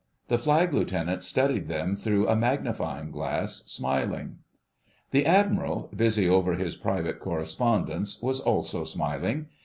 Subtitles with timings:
[0.29, 4.39] The Flag Lieutenant studied them through a magnifying glass, smiling.
[5.11, 9.49] The Admiral, busy over his private correspondence, was also smiling.